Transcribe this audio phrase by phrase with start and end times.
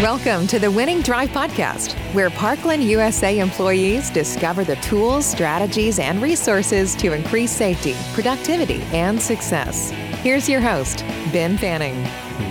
[0.00, 6.22] Welcome to the Winning Drive Podcast, where Parkland USA employees discover the tools, strategies, and
[6.22, 9.90] resources to increase safety, productivity, and success.
[10.22, 12.02] Here's your host, Ben Fanning.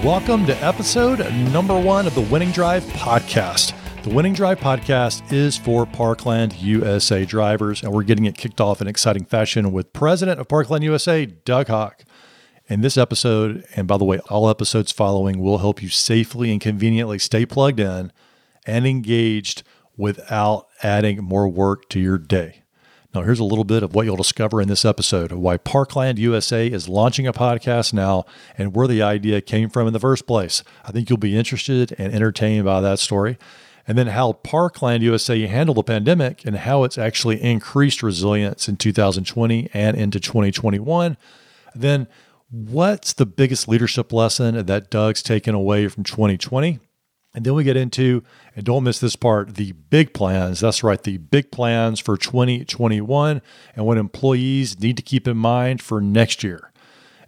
[0.04, 3.74] Welcome to episode number one of the Winning Drive Podcast.
[4.04, 8.80] The Winning Drive Podcast is for Parkland USA drivers, and we're getting it kicked off
[8.80, 11.94] in exciting fashion with President of Parkland USA, Doug Haugh.
[12.70, 16.62] In this episode, and by the way, all episodes following will help you safely and
[16.62, 18.12] conveniently stay plugged in
[18.64, 19.64] and engaged
[19.98, 22.62] without adding more work to your day.
[23.12, 26.68] Now, here's a little bit of what you'll discover in this episode why Parkland USA
[26.68, 30.64] is launching a podcast now and where the idea came from in the first place.
[30.86, 33.40] I think you'll be interested and entertained by that story.
[33.88, 38.78] And then how Parkland USA handled the pandemic and how it's actually increased resilience in
[38.78, 41.18] 2020 and into 2021.
[41.74, 42.08] Then
[42.50, 46.80] what's the biggest leadership lesson that Doug's taken away from 2020?
[47.36, 48.24] And then we get into,
[48.56, 50.62] and don't miss this part, the big plans.
[50.62, 53.42] That's right, the big plans for 2021
[53.76, 56.72] and what employees need to keep in mind for next year.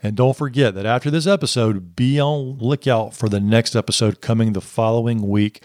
[0.01, 4.53] And don't forget that after this episode, be on lookout for the next episode coming
[4.53, 5.61] the following week.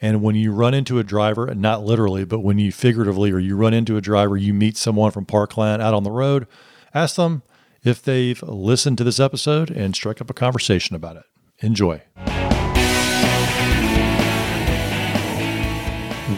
[0.00, 3.56] And when you run into a driver, not literally, but when you figuratively or you
[3.56, 6.46] run into a driver, you meet someone from Parkland out on the road,
[6.94, 7.42] ask them,
[7.82, 11.22] if they've listened to this episode and struck up a conversation about it.
[11.60, 12.02] Enjoy.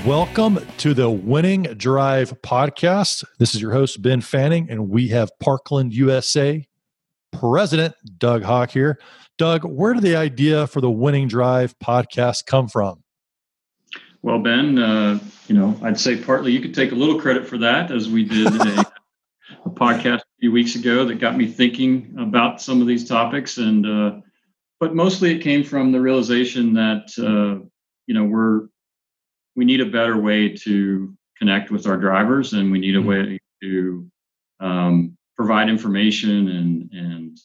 [0.06, 3.24] Welcome to the Winning Drive podcast.
[3.38, 6.66] This is your host, Ben Fanning, and we have Parkland USA
[7.32, 8.98] President Doug Haugh here.
[9.38, 13.02] Doug, where did the idea for the Winning Drive podcast come from?
[14.22, 17.58] Well, Ben, uh, you know, I'd say partly you could take a little credit for
[17.58, 18.80] that, as we did a,
[19.64, 23.86] a podcast few weeks ago that got me thinking about some of these topics and
[23.86, 24.10] uh,
[24.80, 27.64] but mostly it came from the realization that uh,
[28.08, 28.62] you know we're
[29.54, 33.08] we need a better way to connect with our drivers and we need a mm-hmm.
[33.08, 34.10] way to
[34.58, 37.38] um, provide information and and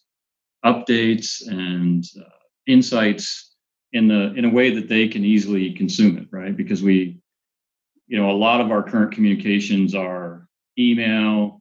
[0.65, 3.53] updates and uh, insights
[3.93, 7.19] in the in a way that they can easily consume it right because we
[8.07, 10.47] you know a lot of our current communications are
[10.79, 11.56] email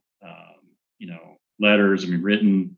[0.99, 2.03] you know, letters.
[2.03, 2.77] I mean, written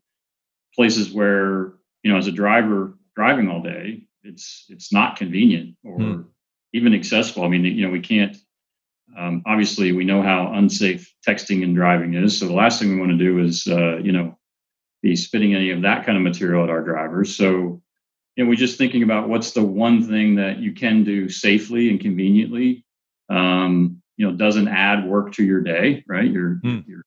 [0.74, 5.98] places where you know, as a driver driving all day, it's it's not convenient or
[5.98, 6.24] mm.
[6.72, 7.44] even accessible.
[7.44, 8.36] I mean, you know, we can't.
[9.16, 12.38] Um, obviously, we know how unsafe texting and driving is.
[12.38, 14.38] So the last thing we want to do is, uh, you know,
[15.02, 17.36] be spitting any of that kind of material at our drivers.
[17.36, 17.82] So,
[18.36, 21.90] you know, we're just thinking about what's the one thing that you can do safely
[21.90, 22.84] and conveniently.
[23.28, 26.30] Um, you know, doesn't add work to your day, right?
[26.30, 26.86] You're mm.
[26.86, 27.02] you're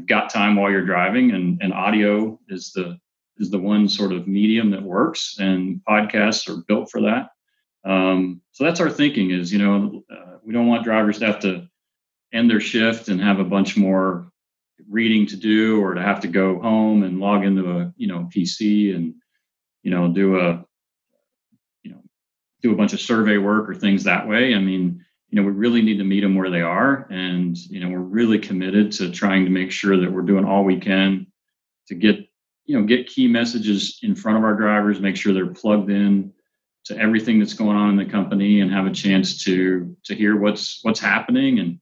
[0.00, 2.98] you've got time while you're driving and, and audio is the
[3.36, 7.28] is the one sort of medium that works and podcasts are built for that.
[7.84, 11.40] Um, so that's our thinking is you know uh, we don't want drivers to have
[11.40, 11.68] to
[12.32, 14.30] end their shift and have a bunch more
[14.88, 18.28] reading to do or to have to go home and log into a you know
[18.34, 19.14] pc and
[19.82, 20.64] you know do a
[21.82, 22.02] you know
[22.62, 24.54] do a bunch of survey work or things that way.
[24.54, 27.06] I mean you know, we really need to meet them where they are.
[27.10, 30.64] And, you know, we're really committed to trying to make sure that we're doing all
[30.64, 31.26] we can
[31.86, 32.16] to get,
[32.64, 36.32] you know, get key messages in front of our drivers, make sure they're plugged in
[36.86, 40.36] to everything that's going on in the company and have a chance to to hear
[40.36, 41.78] what's what's happening and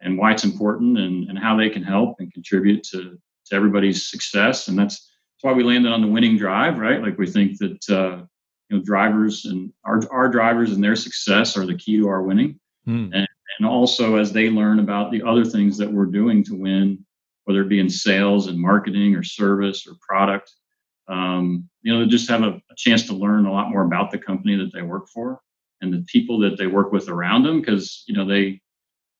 [0.00, 4.08] and why it's important and, and how they can help and contribute to to everybody's
[4.08, 4.68] success.
[4.68, 7.02] And that's that's why we landed on the winning drive, right?
[7.02, 8.24] Like we think that uh,
[8.68, 12.22] you know drivers and our our drivers and their success are the key to our
[12.22, 13.10] winning Mm.
[13.12, 13.28] And,
[13.58, 17.04] and also as they learn about the other things that we're doing to win,
[17.44, 20.52] whether it be in sales and marketing or service or product,
[21.08, 24.10] um, you know, they just have a, a, chance to learn a lot more about
[24.10, 25.40] the company that they work for
[25.80, 27.62] and the people that they work with around them.
[27.62, 28.60] Cause, you know, they,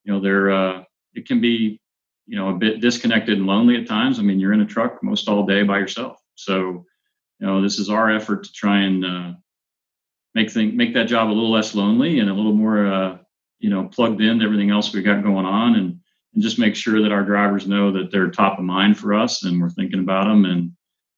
[0.04, 0.84] you know, they're, uh,
[1.14, 1.80] it can be,
[2.26, 4.18] you know, a bit disconnected and lonely at times.
[4.18, 6.18] I mean, you're in a truck most all day by yourself.
[6.36, 6.86] So,
[7.40, 9.32] you know, this is our effort to try and uh,
[10.34, 13.18] make thing, make that job a little less lonely and a little more uh,
[13.62, 15.98] you know plugged in everything else we got going on and
[16.34, 19.44] and just make sure that our drivers know that they're top of mind for us
[19.44, 20.72] and we're thinking about them and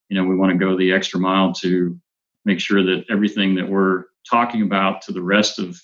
[0.08, 1.98] you know we want to go the extra mile to
[2.44, 5.80] make sure that everything that we're talking about to the rest of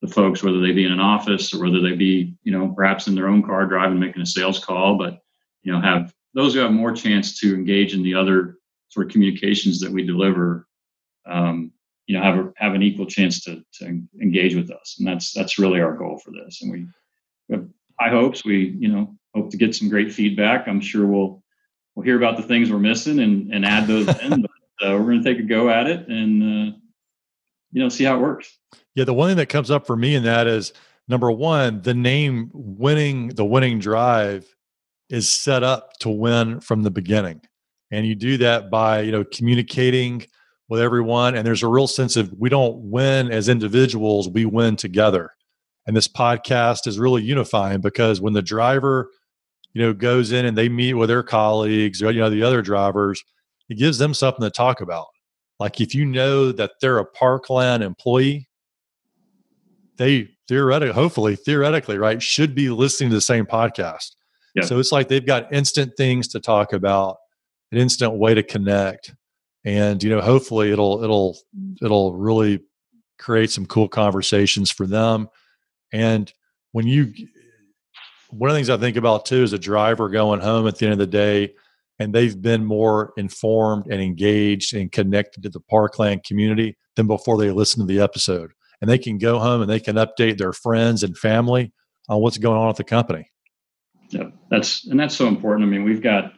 [0.00, 3.08] the folks whether they be in an office or whether they be you know perhaps
[3.08, 5.18] in their own car driving making a sales call but
[5.62, 8.58] you know have those who have more chance to engage in the other
[8.88, 10.68] sort of communications that we deliver
[11.26, 11.72] um,
[12.06, 15.32] you know have a, have an equal chance to to engage with us and that's
[15.32, 16.86] that's really our goal for this and we,
[17.48, 17.68] we have
[18.00, 21.42] high hopes we you know hope to get some great feedback i'm sure we'll
[21.94, 24.42] we'll hear about the things we're missing and and add those in
[24.80, 26.76] but uh, we're going to take a go at it and uh,
[27.74, 28.56] you know, see how it works.
[28.94, 30.72] Yeah, the one thing that comes up for me in that is
[31.08, 34.46] number one, the name winning the winning drive
[35.10, 37.42] is set up to win from the beginning.
[37.90, 40.24] And you do that by, you know, communicating
[40.68, 41.34] with everyone.
[41.34, 45.30] And there's a real sense of we don't win as individuals, we win together.
[45.86, 49.10] And this podcast is really unifying because when the driver,
[49.74, 52.62] you know, goes in and they meet with their colleagues or, you know, the other
[52.62, 53.22] drivers,
[53.68, 55.06] it gives them something to talk about.
[55.60, 58.48] Like if you know that they're a Parkland employee,
[59.96, 64.12] they theoretically, hopefully, theoretically, right, should be listening to the same podcast.
[64.54, 64.64] Yeah.
[64.64, 67.16] So it's like they've got instant things to talk about,
[67.72, 69.14] an instant way to connect,
[69.64, 71.38] and you know, hopefully, it'll it'll
[71.82, 72.60] it'll really
[73.18, 75.28] create some cool conversations for them.
[75.92, 76.32] And
[76.72, 77.12] when you,
[78.30, 80.86] one of the things I think about too is a driver going home at the
[80.86, 81.54] end of the day,
[81.98, 87.38] and they've been more informed and engaged and connected to the Parkland community than before
[87.38, 88.52] they listen to the episode
[88.84, 91.72] and they can go home and they can update their friends and family
[92.08, 93.30] on what's going on at the company.
[94.10, 95.66] Yeah, that's and that's so important.
[95.66, 96.34] I mean, we've got,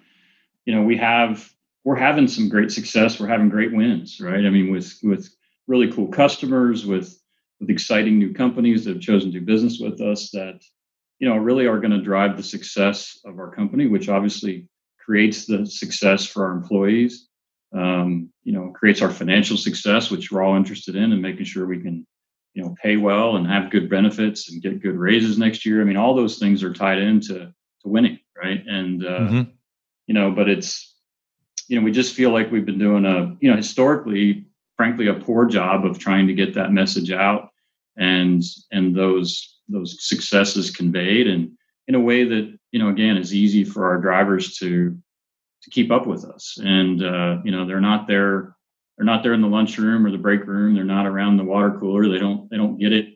[0.65, 1.51] you know, we have
[1.87, 3.21] we're having some great success.
[3.21, 4.45] We're having great wins, right?
[4.45, 5.33] I mean, with with
[5.69, 7.17] really cool customers, with
[7.61, 10.61] with exciting new companies that have chosen to do business with us that,
[11.21, 14.69] you know, really are going to drive the success of our company, which obviously
[14.99, 17.29] creates the success for our employees.
[17.73, 21.67] Um, you know, creates our financial success, which we're all interested in, and making sure
[21.67, 22.05] we can
[22.55, 25.83] you know pay well and have good benefits and get good raises next year.
[25.83, 28.61] I mean, all those things are tied into to winning, right?
[28.67, 29.51] And uh, mm-hmm.
[30.09, 30.96] you know, but it's
[31.69, 34.47] you know we just feel like we've been doing a you know historically,
[34.77, 37.51] frankly, a poor job of trying to get that message out
[37.97, 38.43] and
[38.73, 41.51] and those those successes conveyed and
[41.89, 44.97] in a way that you know again is easy for our drivers to
[45.63, 48.57] to keep up with us and uh, you know they're not there
[48.97, 50.75] they're not there in the lunchroom or the break room.
[50.75, 52.09] They're not around the water cooler.
[52.09, 53.07] They don't they don't get it.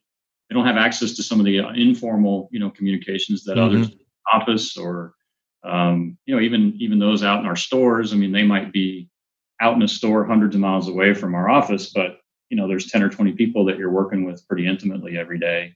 [0.49, 3.77] They don't have access to some of the uh, informal you know communications that mm-hmm.
[3.83, 3.91] others
[4.33, 5.15] office or
[5.63, 8.13] um, you know even even those out in our stores.
[8.13, 9.09] I mean, they might be
[9.61, 12.87] out in a store hundreds of miles away from our office, but you know there's
[12.87, 15.75] 10 or 20 people that you're working with pretty intimately every day.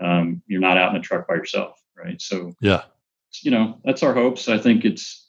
[0.00, 2.20] Um, you're not out in a truck by yourself, right?
[2.20, 2.84] So yeah,
[3.42, 4.48] you know that's our hopes.
[4.48, 5.28] I think it's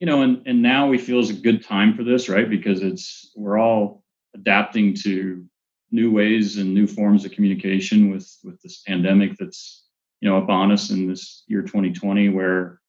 [0.00, 2.48] you know, and and now we feel is a good time for this, right?
[2.48, 4.04] Because it's we're all
[4.34, 5.44] adapting to
[5.90, 9.84] new ways and new forms of communication with with this pandemic that's
[10.20, 12.80] you know upon us in this year 2020 where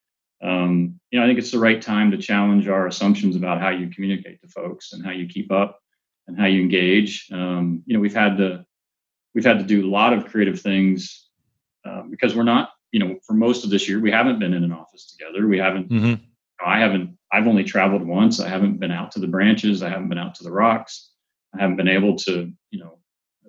[0.43, 3.69] um, you know i think it's the right time to challenge our assumptions about how
[3.69, 5.79] you communicate to folks and how you keep up
[6.27, 8.65] and how you engage um, you know we've had to
[9.33, 11.29] we've had to do a lot of creative things
[11.85, 14.63] uh, because we're not you know for most of this year we haven't been in
[14.63, 16.13] an office together we haven't mm-hmm.
[16.63, 18.39] I haven't, I've only traveled once.
[18.39, 19.83] I haven't been out to the branches.
[19.83, 21.11] I haven't been out to the rocks.
[21.53, 22.97] I haven't been able to, you know,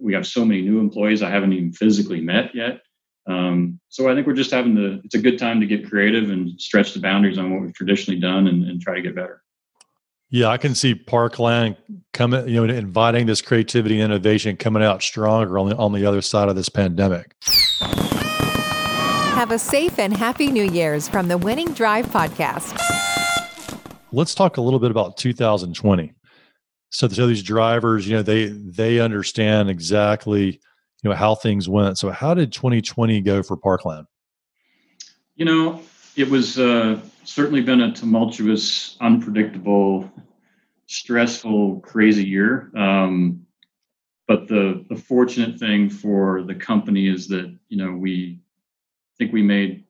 [0.01, 2.81] we have so many new employees I haven't even physically met yet.
[3.29, 6.31] Um, so I think we're just having to, it's a good time to get creative
[6.31, 9.43] and stretch the boundaries on what we've traditionally done and, and try to get better.
[10.31, 11.77] Yeah, I can see Parkland
[12.13, 16.05] coming, you know, inviting this creativity and innovation coming out stronger on the, on the
[16.05, 17.35] other side of this pandemic.
[19.39, 22.77] Have a safe and happy New Year's from the Winning Drive podcast.
[24.11, 26.13] Let's talk a little bit about 2020.
[26.91, 30.61] So, so these drivers, you know, they they understand exactly,
[31.03, 31.99] you know, how things went.
[31.99, 34.07] So, how did 2020 go for Parkland?
[35.37, 35.83] You know,
[36.17, 40.11] it was uh, certainly been a tumultuous, unpredictable,
[40.87, 42.71] stressful, crazy year.
[42.77, 43.47] Um,
[44.27, 48.41] but the the fortunate thing for the company is that you know we
[49.17, 49.85] think we made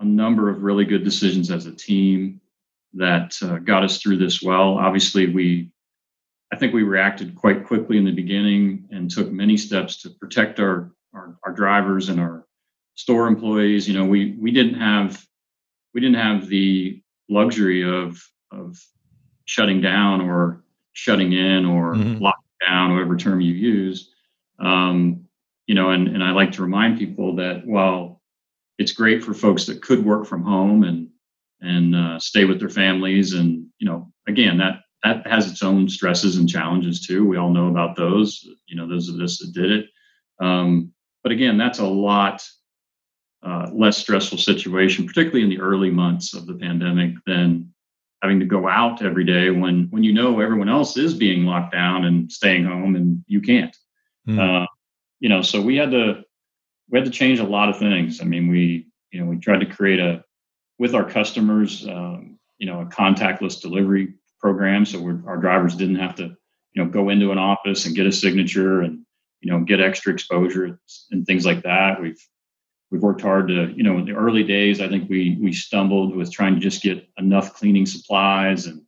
[0.00, 2.40] a number of really good decisions as a team
[2.94, 4.78] that uh, got us through this well.
[4.78, 5.70] Obviously, we
[6.52, 10.60] I think we reacted quite quickly in the beginning and took many steps to protect
[10.60, 12.46] our our, our drivers and our
[12.94, 13.88] store employees.
[13.88, 15.24] You know, we we didn't have
[15.94, 18.78] we didn't have the luxury of of
[19.46, 22.22] shutting down or shutting in or mm-hmm.
[22.22, 24.10] locking down, whatever term you use.
[24.58, 25.26] Um,
[25.66, 28.22] you know, and and I like to remind people that while
[28.78, 31.08] it's great for folks that could work from home and
[31.60, 35.88] and uh, stay with their families and you know again that that has its own
[35.88, 39.52] stresses and challenges too we all know about those you know those of us that
[39.52, 39.86] did it
[40.40, 40.92] um,
[41.22, 42.42] but again that's a lot
[43.46, 47.70] uh, less stressful situation particularly in the early months of the pandemic than
[48.22, 51.72] having to go out every day when when you know everyone else is being locked
[51.72, 53.76] down and staying home and you can't
[54.26, 54.38] mm.
[54.38, 54.66] uh,
[55.20, 56.24] you know so we had to
[56.90, 58.20] we had to change a lot of things.
[58.20, 60.24] I mean, we you know we tried to create a
[60.78, 66.14] with our customers, um, you know, a contactless delivery program, so our drivers didn't have
[66.16, 66.36] to
[66.74, 69.00] you know go into an office and get a signature and
[69.40, 70.78] you know get extra exposure
[71.10, 72.02] and things like that.
[72.02, 72.22] We've
[72.90, 76.14] we've worked hard to you know in the early days I think we we stumbled
[76.14, 78.82] with trying to just get enough cleaning supplies and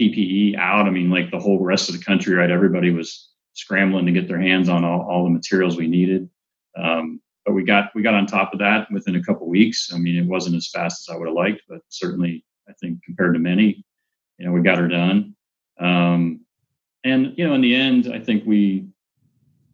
[0.00, 0.86] PPE out.
[0.86, 2.48] I mean, like the whole rest of the country, right?
[2.48, 6.30] Everybody was scrambling to get their hands on all, all the materials we needed.
[6.78, 9.90] Um, but we got we got on top of that within a couple weeks.
[9.92, 13.02] I mean, it wasn't as fast as I would have liked, but certainly I think
[13.02, 13.84] compared to many,
[14.40, 15.36] you know, we got her done.
[15.78, 16.40] Um,
[17.04, 18.88] and you know, in the end, I think we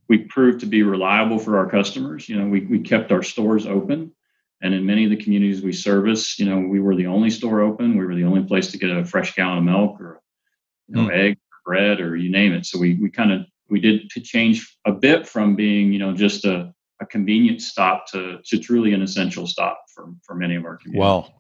[0.09, 2.29] we proved to be reliable for our customers.
[2.29, 4.13] You know, we we kept our stores open.
[4.63, 7.61] And in many of the communities we service, you know, we were the only store
[7.61, 7.97] open.
[7.97, 10.21] We were the only place to get a fresh gallon of milk or,
[10.89, 11.13] you know, mm.
[11.13, 12.67] egg, or bread, or you name it.
[12.67, 16.13] So we we kind of we did to change a bit from being, you know,
[16.13, 20.65] just a, a convenient stop to to truly an essential stop for for many of
[20.65, 21.01] our communities.
[21.01, 21.35] Wow.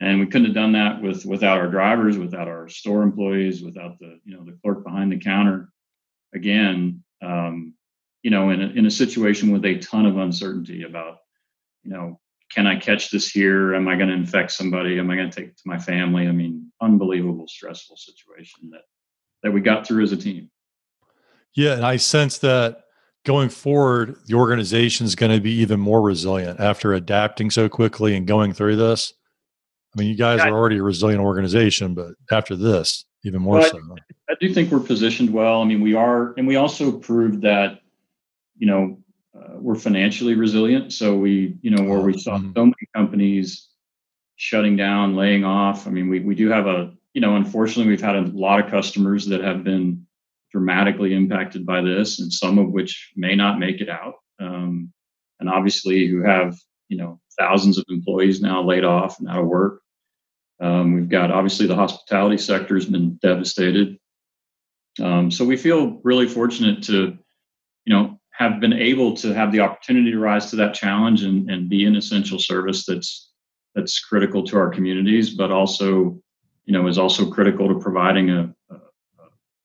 [0.00, 3.98] And we couldn't have done that with without our drivers, without our store employees, without
[3.98, 5.70] the you know the clerk behind the counter.
[6.34, 7.74] Again, um,
[8.22, 11.18] you know, in a, in a situation with a ton of uncertainty about,
[11.82, 13.74] you know, can I catch this here?
[13.74, 14.98] Am I going to infect somebody?
[14.98, 16.26] Am I going to take it to my family?
[16.26, 18.82] I mean, unbelievable, stressful situation that
[19.42, 20.50] that we got through as a team.
[21.54, 22.84] Yeah, and I sense that
[23.24, 28.16] going forward, the organization is going to be even more resilient after adapting so quickly
[28.16, 29.12] and going through this.
[29.98, 33.70] I mean, you guys are already a resilient organization, but after this, even more well,
[33.70, 33.78] so.
[34.28, 35.60] I, I do think we're positioned well.
[35.60, 37.80] I mean, we are, and we also proved that,
[38.56, 38.98] you know,
[39.36, 40.92] uh, we're financially resilient.
[40.92, 42.52] So we, you know, where we saw mm-hmm.
[42.54, 43.66] so many companies
[44.36, 45.88] shutting down, laying off.
[45.88, 48.70] I mean, we we do have a, you know, unfortunately, we've had a lot of
[48.70, 50.06] customers that have been
[50.52, 54.14] dramatically impacted by this, and some of which may not make it out.
[54.38, 54.92] Um,
[55.40, 56.56] and obviously, who have,
[56.88, 59.82] you know, thousands of employees now laid off and out of work.
[60.60, 63.98] Um, we've got obviously the hospitality sector has been devastated.
[65.00, 67.16] Um, so we feel really fortunate to,
[67.84, 71.50] you know, have been able to have the opportunity to rise to that challenge and,
[71.50, 73.30] and be an essential service that's
[73.74, 76.20] that's critical to our communities, but also,
[76.64, 78.76] you know, is also critical to providing a, a,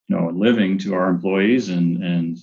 [0.08, 2.38] you know a living to our employees and and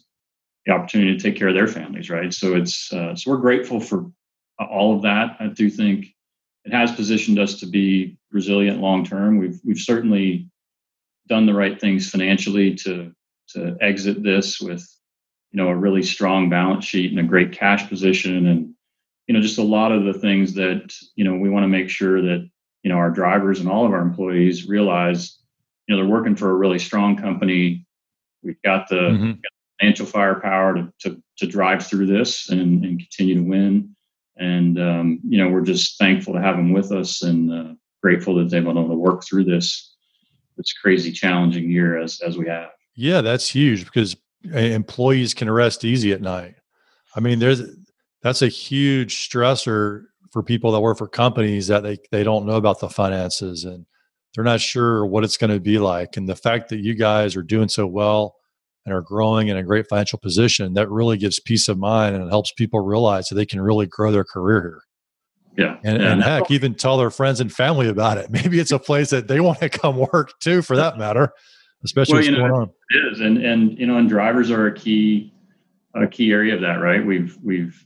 [0.67, 2.33] the opportunity to take care of their families, right?
[2.33, 4.11] So it's uh, so we're grateful for
[4.59, 5.37] all of that.
[5.41, 6.07] I do think
[6.65, 9.39] it has positioned us to be resilient long term.
[9.39, 10.49] We've we've certainly
[11.29, 13.13] done the right things financially to
[13.51, 14.87] to exit this with
[15.53, 18.75] you know a really strong balance sheet and a great cash position and
[19.27, 21.89] you know just a lot of the things that you know we want to make
[21.89, 22.49] sure that
[22.83, 25.39] you know our drivers and all of our employees realize
[25.87, 27.87] you know they're working for a really strong company
[28.43, 29.27] we've got the, mm-hmm.
[29.27, 33.95] got the financial firepower to, to, to drive through this and, and continue to win
[34.41, 38.35] and um, you know we're just thankful to have them with us and uh, grateful
[38.35, 39.95] that they've been able to work through this
[40.57, 45.85] this crazy challenging year as as we have yeah that's huge because employees can rest
[45.85, 46.55] easy at night.
[47.15, 47.63] I mean, there's
[48.23, 52.57] that's a huge stressor for people that work for companies that they they don't know
[52.57, 53.87] about the finances and
[54.35, 56.17] they're not sure what it's going to be like.
[56.17, 58.37] And the fact that you guys are doing so well
[58.85, 62.25] and are growing in a great financial position, that really gives peace of mind and
[62.25, 64.83] it helps people realize that they can really grow their career here.
[65.57, 65.77] Yeah.
[65.85, 66.13] And, yeah.
[66.13, 68.31] and heck, even tell their friends and family about it.
[68.31, 71.33] Maybe it's a place that they want to come work too, for that matter
[71.85, 72.71] especially well, what's know, going on.
[72.91, 75.33] It is, and and you know, and drivers are a key
[75.95, 77.05] a key area of that, right?
[77.05, 77.85] We've we've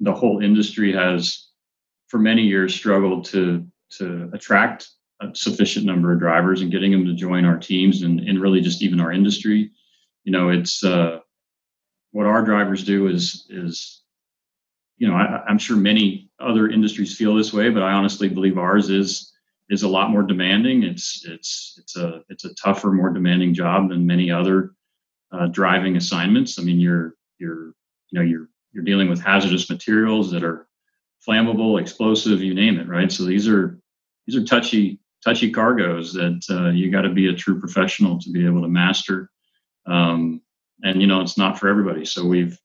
[0.00, 1.48] the whole industry has
[2.08, 3.66] for many years struggled to
[3.98, 4.88] to attract
[5.20, 8.60] a sufficient number of drivers and getting them to join our teams and, and really
[8.60, 9.70] just even our industry.
[10.30, 11.18] You know, it's uh,
[12.12, 14.04] what our drivers do is is
[14.96, 18.56] you know I, I'm sure many other industries feel this way, but I honestly believe
[18.56, 19.32] ours is
[19.70, 20.84] is a lot more demanding.
[20.84, 24.76] It's it's it's a it's a tougher, more demanding job than many other
[25.32, 26.60] uh, driving assignments.
[26.60, 27.72] I mean, you're you're
[28.10, 30.68] you know you're you're dealing with hazardous materials that are
[31.28, 33.10] flammable, explosive, you name it, right?
[33.10, 33.80] So these are
[34.28, 38.30] these are touchy touchy cargoes that uh, you got to be a true professional to
[38.30, 39.28] be able to master.
[39.90, 40.40] Um,
[40.82, 42.04] and you know, it's not for everybody.
[42.04, 42.58] So we've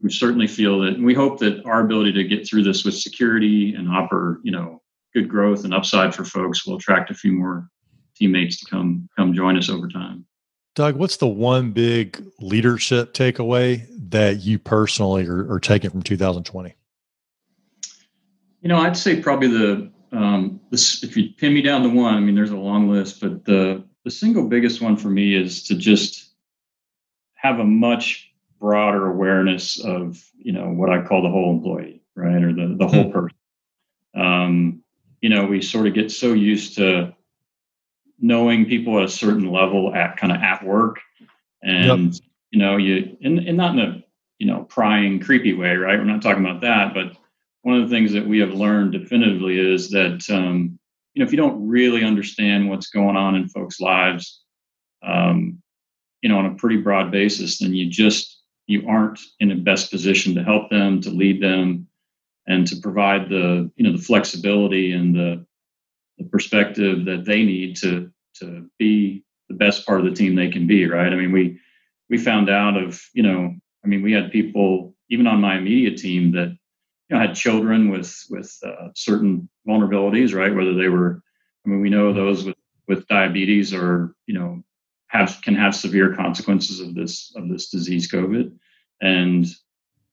[0.00, 3.74] we certainly feel that we hope that our ability to get through this with security
[3.74, 4.82] and offer you know
[5.14, 7.68] good growth and upside for folks, we'll attract a few more
[8.16, 10.24] teammates to come come join us over time.
[10.74, 16.74] Doug, what's the one big leadership takeaway that you personally are, are taking from 2020?
[18.60, 22.14] You know, I'd say probably the um, this, if you pin me down to one,
[22.14, 25.62] I mean, there's a long list, but the the single biggest one for me is
[25.64, 26.27] to just
[27.38, 28.30] have a much
[28.60, 32.86] broader awareness of you know what I call the whole employee, right, or the the
[32.86, 33.12] whole hmm.
[33.12, 33.38] person.
[34.14, 34.82] Um,
[35.20, 37.14] you know, we sort of get so used to
[38.20, 41.00] knowing people at a certain level at kind of at work
[41.62, 42.22] and yep.
[42.50, 44.04] you know, you and, and not in a
[44.38, 45.98] you know prying, creepy way, right?
[45.98, 47.16] We're not talking about that, but
[47.62, 50.78] one of the things that we have learned definitively is that um,
[51.14, 54.42] you know if you don't really understand what's going on in folks' lives,
[55.02, 55.60] um,
[56.22, 59.90] you know, on a pretty broad basis, then you just you aren't in the best
[59.90, 61.88] position to help them, to lead them,
[62.46, 65.44] and to provide the you know the flexibility and the,
[66.18, 70.50] the perspective that they need to to be the best part of the team they
[70.50, 70.86] can be.
[70.86, 71.12] Right?
[71.12, 71.60] I mean, we
[72.10, 75.98] we found out of you know, I mean, we had people even on my immediate
[75.98, 76.48] team that
[77.08, 80.54] you know had children with with uh, certain vulnerabilities, right?
[80.54, 81.22] Whether they were,
[81.64, 82.56] I mean, we know those with
[82.88, 84.62] with diabetes or you know
[85.08, 88.52] have can have severe consequences of this of this disease covid.
[89.00, 89.46] And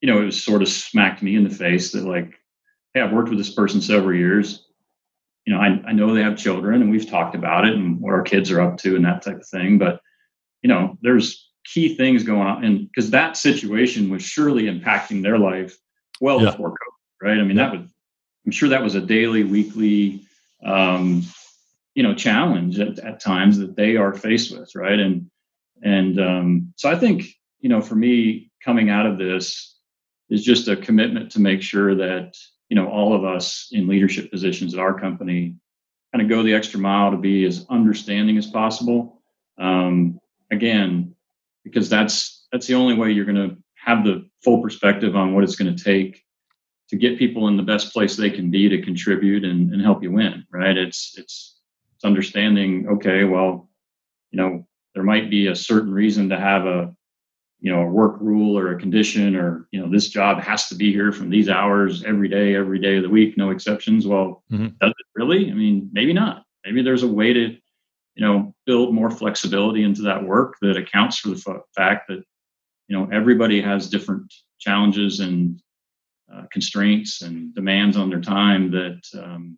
[0.02, 2.34] you know it was sort of smacked me in the face that like
[2.94, 4.66] hey i've worked with this person several years.
[5.46, 8.14] You know I, I know they have children and we've talked about it and what
[8.14, 9.78] our kids are up to and that type of thing.
[9.78, 10.02] But
[10.62, 12.64] you know there's key things going on.
[12.64, 15.78] And because that situation was surely impacting their life
[16.22, 16.52] well yeah.
[16.52, 17.38] before covid right?
[17.40, 17.70] I mean yeah.
[17.70, 17.90] that was
[18.46, 20.22] i'm sure that was a daily weekly
[20.64, 21.24] um,
[21.96, 25.00] you know challenge at, at times that they are faced with right?
[25.00, 25.30] And
[25.84, 27.26] and um, so i think
[27.60, 29.78] you know for me coming out of this
[30.30, 32.36] is just a commitment to make sure that
[32.70, 35.56] you know all of us in leadership positions at our company
[36.14, 39.22] kind of go the extra mile to be as understanding as possible.
[39.58, 40.20] Um,
[40.52, 41.16] again
[41.64, 45.44] because that's that's the only way you're going to have the full perspective on what
[45.44, 46.24] it's going to take
[46.90, 50.04] to get people in the best place they can be to contribute and, and help
[50.04, 50.78] you win right?
[50.78, 51.55] It's it's
[52.06, 53.70] understanding, okay, well,
[54.32, 56.94] you know, there might be a certain reason to have a,
[57.60, 60.76] you know, a work rule or a condition or, you know, this job has to
[60.76, 64.06] be here from these hours every day, every day of the week, no exceptions.
[64.06, 64.68] Well, mm-hmm.
[64.80, 65.50] does it really?
[65.50, 66.44] I mean, maybe not.
[66.66, 67.58] Maybe there's a way to,
[68.16, 72.24] you know, build more flexibility into that work that accounts for the f- fact that,
[72.88, 75.62] you know, everybody has different challenges and
[76.34, 79.58] uh, constraints and demands on their time that um,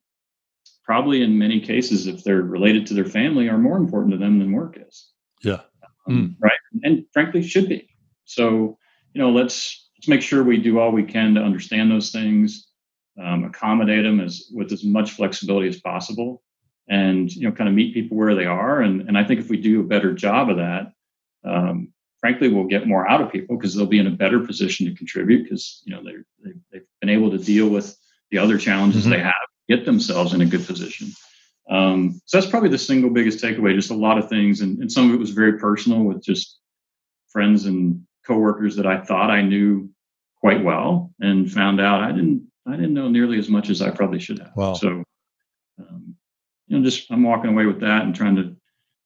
[0.88, 4.40] probably in many cases, if they're related to their family, are more important to them
[4.40, 5.12] than work is.
[5.44, 5.60] Yeah.
[6.08, 6.42] Um, mm.
[6.42, 6.58] Right.
[6.84, 7.90] And frankly, should be.
[8.24, 8.78] So,
[9.14, 12.70] you know, let's let's make sure we do all we can to understand those things,
[13.22, 16.42] um, accommodate them as with as much flexibility as possible,
[16.88, 18.82] and you know, kind of meet people where they are.
[18.82, 20.94] And and I think if we do a better job of that,
[21.44, 24.86] um, frankly, we'll get more out of people because they'll be in a better position
[24.86, 26.26] to contribute because you know they're,
[26.72, 27.98] they've been able to deal with
[28.32, 29.12] the other challenges mm-hmm.
[29.12, 29.34] they have
[29.68, 31.12] get themselves in a good position.
[31.70, 33.76] Um, so that's probably the single biggest takeaway.
[33.76, 36.60] Just a lot of things, and, and some of it was very personal with just
[37.30, 39.90] friends and coworkers that I thought I knew
[40.40, 42.48] quite well, and found out I didn't.
[42.66, 44.52] I didn't know nearly as much as I probably should have.
[44.54, 44.74] Wow.
[44.74, 45.02] So,
[45.80, 46.16] um,
[46.68, 48.56] you know, just I'm walking away with that and trying to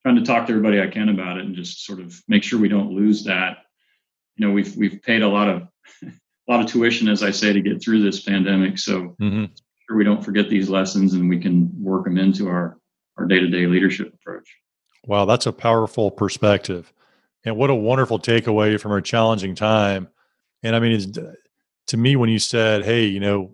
[0.04, 2.60] trying to talk to everybody I can about it, and just sort of make sure
[2.60, 3.58] we don't lose that.
[4.36, 5.68] You know, we've we've paid a lot of
[6.04, 8.78] a lot of tuition, as I say, to get through this pandemic.
[8.78, 9.46] So mm-hmm
[9.92, 12.78] sure we don't forget these lessons and we can work them into our
[13.18, 14.56] our day-to-day leadership approach.
[15.06, 16.94] Wow, that's a powerful perspective.
[17.44, 20.08] And what a wonderful takeaway from a challenging time.
[20.64, 21.08] And I mean, it's,
[21.88, 23.54] to me, when you said, "Hey, you know,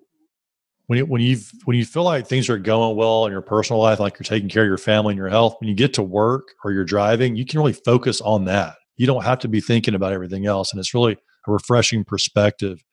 [0.85, 3.99] when when you when you feel like things are going well in your personal life,
[3.99, 6.49] like you're taking care of your family and your health, when you get to work
[6.63, 8.75] or you're driving, you can really focus on that.
[8.97, 12.83] You don't have to be thinking about everything else, and it's really a refreshing perspective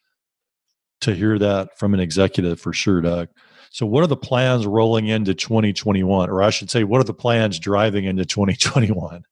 [1.05, 3.29] to hear that from an executive for sure, Doug.
[3.71, 7.15] So, what are the plans rolling into 2021, or I should say, what are the
[7.15, 9.25] plans driving into 2021?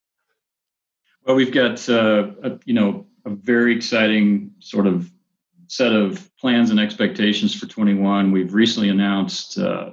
[1.24, 5.10] Well, we've got uh, a, you know a very exciting sort of
[5.68, 8.32] set of plans and expectations for 21.
[8.32, 9.92] We've recently announced uh,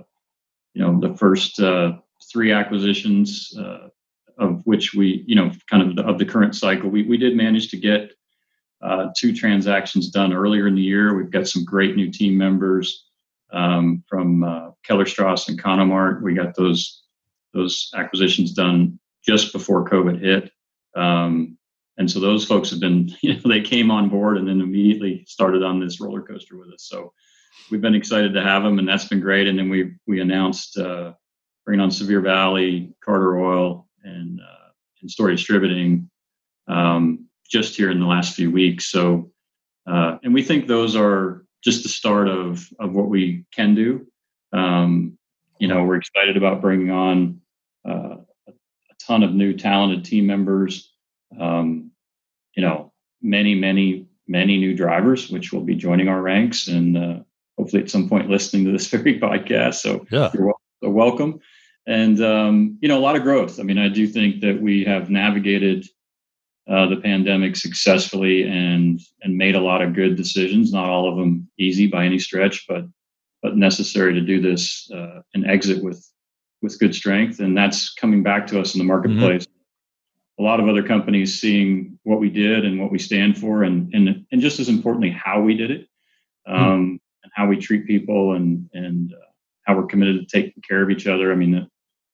[0.73, 1.93] you know the first uh,
[2.31, 3.89] three acquisitions, uh,
[4.37, 6.89] of which we you know kind of the, of the current cycle.
[6.89, 8.13] We we did manage to get
[8.81, 11.15] uh, two transactions done earlier in the year.
[11.15, 13.05] We've got some great new team members
[13.51, 16.21] um, from uh, Kellerstrass and Conomart.
[16.21, 17.03] We got those
[17.53, 20.51] those acquisitions done just before COVID hit.
[20.95, 21.57] Um,
[21.97, 25.25] and so those folks have been, you know, they came on board and then immediately
[25.27, 26.83] started on this roller coaster with us.
[26.87, 27.13] So
[27.69, 29.47] we've been excited to have them, and that's been great.
[29.47, 31.13] And then we we announced uh,
[31.65, 34.69] bringing on Sevier Valley, Carter Oil, and uh,
[35.01, 36.09] and Story Distributing.
[36.67, 38.85] Um, just here in the last few weeks.
[38.91, 39.31] So,
[39.87, 44.07] uh, and we think those are just the start of of what we can do.
[44.53, 45.17] Um,
[45.59, 47.41] you know, we're excited about bringing on
[47.87, 48.53] uh, a,
[49.05, 50.93] ton of new talented team members.
[51.37, 51.91] Um,
[52.55, 57.19] you know, many, many, many new drivers, which will be joining our ranks and uh,
[57.57, 59.75] hopefully at some point listening to this very podcast.
[59.75, 60.53] So, yeah, you're
[60.91, 61.39] welcome.
[61.85, 63.59] And um, you know, a lot of growth.
[63.59, 65.87] I mean, I do think that we have navigated
[66.69, 70.71] uh, the pandemic successfully and and made a lot of good decisions.
[70.71, 72.85] Not all of them easy by any stretch, but
[73.41, 76.05] but necessary to do this uh, and exit with
[76.61, 77.39] with good strength.
[77.39, 78.87] And that's coming back to us in the mm-hmm.
[78.89, 79.45] marketplace.
[79.45, 80.43] Mm-hmm.
[80.43, 83.93] A lot of other companies seeing what we did and what we stand for, and
[83.93, 85.81] and and just as importantly, how we did it,
[86.47, 86.55] mm-hmm.
[86.55, 86.95] um, mm-hmm.
[87.23, 89.25] and how we treat people, and and uh,
[89.63, 91.31] how we're committed to taking care of each other.
[91.31, 91.67] I mean,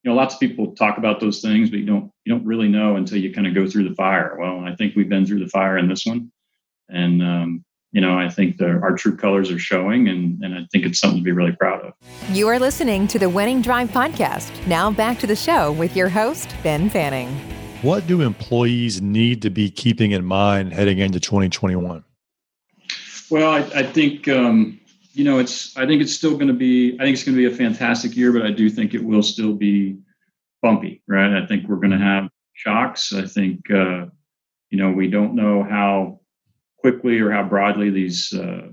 [0.06, 2.68] you know lots of people talk about those things but you don't you don't really
[2.68, 4.38] know until you kind of go through the fire.
[4.40, 6.32] Well i think we've been through the fire in this one.
[6.88, 10.60] And um, you know i think the, our true colors are showing and, and i
[10.72, 11.94] think it's something to be really proud of.
[12.30, 14.52] You are listening to the winning drive podcast.
[14.68, 17.30] Now back to the show with your host ben fanning.
[17.82, 22.04] What do employees need to be keeping in mind heading into 2021
[23.32, 24.80] well i, I think um,
[25.16, 27.50] you know, it's I think it's still going to be I think it's going to
[27.50, 29.98] be a fantastic year, but I do think it will still be
[30.62, 31.42] bumpy, right?
[31.42, 33.14] I think we're going to have shocks.
[33.14, 34.08] I think uh,
[34.70, 36.20] you know we don't know how
[36.80, 38.68] quickly or how broadly these uh,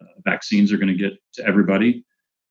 [0.00, 2.04] uh vaccines are going to get to everybody.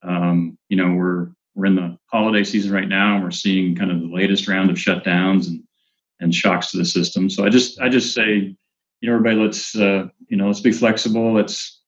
[0.04, 3.92] Um, you know, we're we're in the holiday season right now, and we're seeing kind
[3.92, 5.64] of the latest round of shutdowns and
[6.20, 7.32] and shocks to the system.
[7.32, 8.56] So I just I just say,
[9.02, 11.34] you know, everybody, let's uh, you know, let's be flexible.
[11.34, 11.83] Let's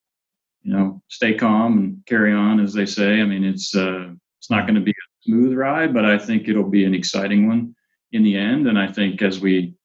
[0.66, 3.22] you know, stay calm and carry on, as they say.
[3.22, 6.48] I mean, it's uh, it's not going to be a smooth ride, but I think
[6.48, 7.76] it'll be an exciting one
[8.12, 8.68] in the end.
[8.68, 9.76] And I think as we,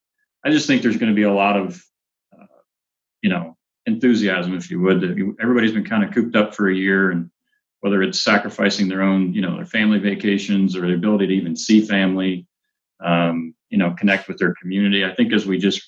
[0.44, 1.84] I just think there's going to be a lot of,
[2.32, 2.46] uh,
[3.20, 5.04] you know, enthusiasm, if you would.
[5.40, 7.30] Everybody's been kind of cooped up for a year, and
[7.80, 11.56] whether it's sacrificing their own, you know, their family vacations or the ability to even
[11.56, 12.46] see family,
[13.04, 15.04] um, you know, connect with their community.
[15.04, 15.82] I think as we just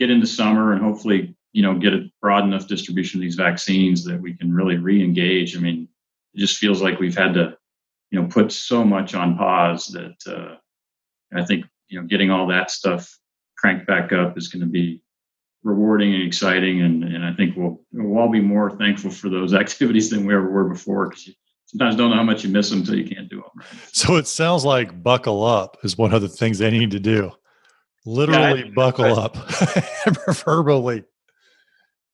[0.00, 4.04] get into summer and hopefully you know get a broad enough distribution of these vaccines
[4.04, 5.56] that we can really re-engage.
[5.56, 5.88] I mean
[6.34, 7.56] it just feels like we've had to
[8.10, 10.54] you know put so much on pause that uh,
[11.36, 13.18] i think you know getting all that stuff
[13.56, 15.02] cranked back up is going to be
[15.64, 19.52] rewarding and exciting and, and i think we'll we'll all be more thankful for those
[19.64, 21.34] activities than we ever were before because you
[21.66, 23.66] sometimes don't know how much you miss them until you can't do them right?
[23.92, 27.32] So it sounds like buckle up is one of the things they need to do.
[28.06, 29.34] Literally yeah, buckle I, up
[30.24, 31.04] preferably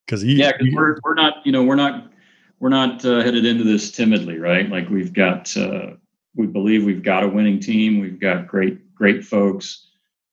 [0.05, 2.11] because yeah, because we're we're not you know we're not
[2.59, 4.69] we're not uh, headed into this timidly, right?
[4.69, 5.91] Like we've got uh,
[6.35, 9.87] we believe we've got a winning team, we've got great great folks,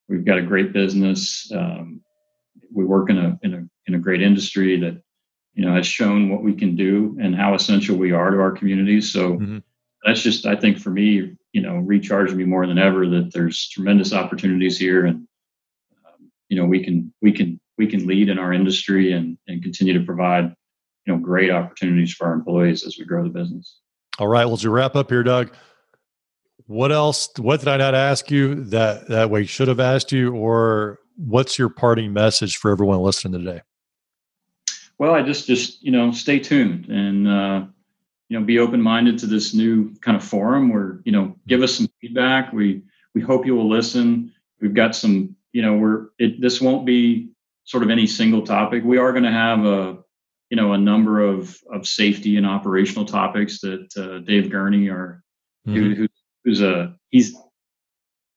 [0.08, 1.50] we've got a great business.
[1.52, 2.00] Um,
[2.72, 5.02] we work in a in a in a great industry that
[5.54, 8.52] you know has shown what we can do and how essential we are to our
[8.52, 9.12] communities.
[9.12, 9.35] So.
[9.35, 9.58] Mm-hmm.
[10.04, 13.68] That's just, I think, for me, you know, recharging me more than ever that there's
[13.68, 15.28] tremendous opportunities here, and
[16.04, 19.62] um, you know, we can we can we can lead in our industry and, and
[19.62, 20.54] continue to provide
[21.06, 23.78] you know great opportunities for our employees as we grow the business.
[24.18, 24.44] All right.
[24.44, 25.54] Well, to wrap up here, Doug,
[26.66, 27.28] what else?
[27.38, 31.58] What did I not ask you that that way should have asked you, or what's
[31.58, 33.62] your parting message for everyone listening today?
[34.98, 37.64] Well, I just just you know stay tuned and uh,
[38.28, 41.62] you know be open minded to this new kind of forum where you know give
[41.62, 42.52] us some feedback.
[42.52, 42.82] We
[43.14, 44.32] we hope you will listen.
[44.61, 47.32] We've got some you know we're it, this won't be
[47.64, 48.85] sort of any single topic.
[48.85, 49.98] We are going to have a
[50.51, 55.22] you know a number of of safety and operational topics that uh, Dave Gurney or
[55.66, 55.92] mm-hmm.
[55.92, 56.09] who,
[56.44, 57.35] who's a he's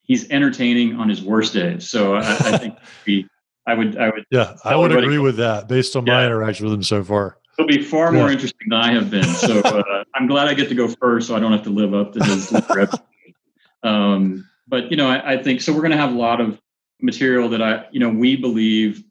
[0.01, 1.89] he's entertaining on his worst days.
[1.89, 3.27] So I, I think we
[3.67, 6.13] I would I would yeah I would agree with that based on yeah.
[6.13, 7.37] my interaction with him so far.
[7.57, 8.19] It'll be far yeah.
[8.19, 9.23] more interesting than I have been.
[9.23, 11.93] So uh, I'm glad I get to go first, so I don't have to live
[11.93, 12.53] up to his
[13.83, 15.71] um, but you know, I, I think so.
[15.71, 16.59] We're going to have a lot of
[17.01, 19.03] material that I, you know, we believe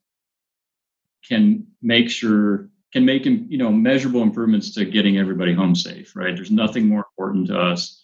[1.28, 6.34] can make sure can make you know measurable improvements to getting everybody home safe right?
[6.34, 8.02] There's nothing more important to us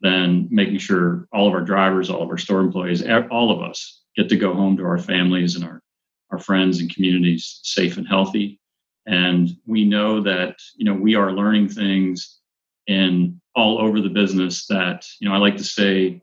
[0.00, 4.02] than making sure all of our drivers all of our store employees all of us
[4.16, 5.82] get to go home to our families and our
[6.30, 8.60] our friends and communities safe and healthy.
[9.06, 12.40] And we know that you know we are learning things
[12.86, 16.22] in all over the business that you know i like to say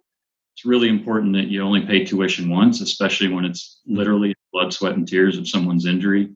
[0.56, 4.96] it's really important that you only pay tuition once, especially when it's literally blood, sweat,
[4.96, 6.30] and tears of someone's injury.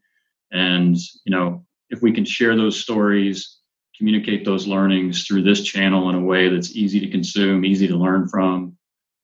[0.51, 3.59] And, you know, if we can share those stories,
[3.97, 7.95] communicate those learnings through this channel in a way that's easy to consume, easy to
[7.95, 8.77] learn from,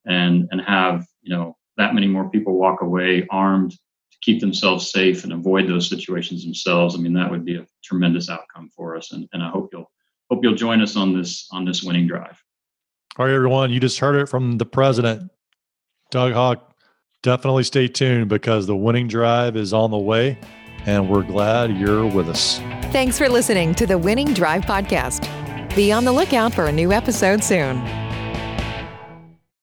[0.06, 4.92] and and have, you know, that many more people walk away armed to keep themselves
[4.92, 8.96] safe and avoid those situations themselves, I mean, that would be a tremendous outcome for
[8.96, 9.12] us.
[9.12, 9.92] And, and I hope you'll
[10.30, 12.42] hope you'll join us on this on this winning drive.
[13.18, 15.32] All right, everyone, you just heard it from the president,
[16.10, 16.60] Doug Haugh.
[17.24, 20.38] Definitely stay tuned because the winning drive is on the way,
[20.86, 22.58] and we're glad you're with us.
[22.92, 25.24] Thanks for listening to the Winning Drive Podcast.
[25.74, 27.78] Be on the lookout for a new episode soon.